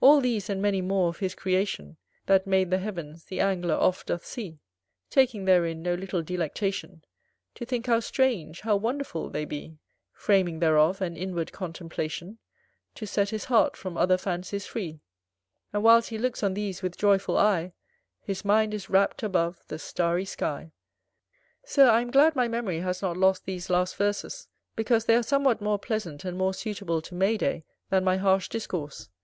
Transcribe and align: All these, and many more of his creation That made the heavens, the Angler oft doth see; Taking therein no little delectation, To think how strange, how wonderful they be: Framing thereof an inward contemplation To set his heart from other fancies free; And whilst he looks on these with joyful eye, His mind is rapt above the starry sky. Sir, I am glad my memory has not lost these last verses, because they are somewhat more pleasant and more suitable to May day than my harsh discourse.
All 0.00 0.20
these, 0.20 0.50
and 0.50 0.60
many 0.60 0.80
more 0.82 1.08
of 1.08 1.18
his 1.20 1.36
creation 1.36 1.96
That 2.26 2.48
made 2.48 2.70
the 2.70 2.78
heavens, 2.78 3.26
the 3.26 3.38
Angler 3.38 3.76
oft 3.76 4.08
doth 4.08 4.26
see; 4.26 4.58
Taking 5.08 5.44
therein 5.44 5.82
no 5.84 5.94
little 5.94 6.20
delectation, 6.20 7.04
To 7.54 7.64
think 7.64 7.86
how 7.86 8.00
strange, 8.00 8.62
how 8.62 8.74
wonderful 8.74 9.30
they 9.30 9.44
be: 9.44 9.78
Framing 10.14 10.58
thereof 10.58 11.00
an 11.00 11.16
inward 11.16 11.52
contemplation 11.52 12.38
To 12.96 13.06
set 13.06 13.30
his 13.30 13.44
heart 13.44 13.76
from 13.76 13.96
other 13.96 14.18
fancies 14.18 14.66
free; 14.66 15.00
And 15.72 15.84
whilst 15.84 16.08
he 16.10 16.18
looks 16.18 16.42
on 16.42 16.54
these 16.54 16.82
with 16.82 16.98
joyful 16.98 17.38
eye, 17.38 17.72
His 18.20 18.44
mind 18.44 18.74
is 18.74 18.90
rapt 18.90 19.22
above 19.22 19.62
the 19.68 19.78
starry 19.78 20.24
sky. 20.24 20.72
Sir, 21.64 21.88
I 21.88 22.00
am 22.00 22.10
glad 22.10 22.34
my 22.34 22.48
memory 22.48 22.80
has 22.80 23.00
not 23.00 23.16
lost 23.16 23.44
these 23.44 23.70
last 23.70 23.94
verses, 23.94 24.48
because 24.74 25.04
they 25.04 25.14
are 25.14 25.22
somewhat 25.22 25.60
more 25.60 25.78
pleasant 25.78 26.24
and 26.24 26.36
more 26.36 26.52
suitable 26.52 27.00
to 27.02 27.14
May 27.14 27.36
day 27.36 27.64
than 27.90 28.02
my 28.02 28.16
harsh 28.16 28.48
discourse. 28.48 29.08